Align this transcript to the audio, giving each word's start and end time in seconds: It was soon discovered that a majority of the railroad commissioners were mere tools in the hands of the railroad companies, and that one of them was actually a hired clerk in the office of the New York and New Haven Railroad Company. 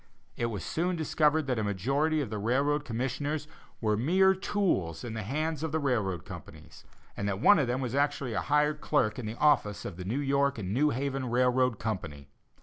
It 0.35 0.47
was 0.47 0.63
soon 0.63 0.95
discovered 0.95 1.45
that 1.45 1.59
a 1.59 1.63
majority 1.63 2.21
of 2.21 2.31
the 2.31 2.39
railroad 2.39 2.85
commissioners 2.85 3.47
were 3.79 3.95
mere 3.95 4.33
tools 4.33 5.03
in 5.03 5.13
the 5.13 5.21
hands 5.21 5.61
of 5.61 5.71
the 5.71 5.77
railroad 5.77 6.25
companies, 6.25 6.83
and 7.15 7.27
that 7.27 7.39
one 7.39 7.59
of 7.59 7.67
them 7.67 7.81
was 7.81 7.93
actually 7.93 8.33
a 8.33 8.41
hired 8.41 8.81
clerk 8.81 9.19
in 9.19 9.27
the 9.27 9.35
office 9.37 9.85
of 9.85 9.97
the 9.97 10.03
New 10.03 10.17
York 10.19 10.57
and 10.57 10.73
New 10.73 10.89
Haven 10.89 11.29
Railroad 11.29 11.77
Company. 11.77 12.29